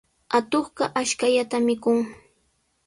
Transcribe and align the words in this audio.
Atuqqa 0.37 0.85
ashkallata 1.01 1.57
mikun. 1.67 1.99